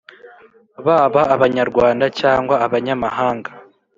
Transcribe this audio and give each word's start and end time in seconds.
baba 0.85 1.21
abanyarwanda 1.35 2.05
cyangwa 2.19 2.55
abanyamahanga 2.65 3.49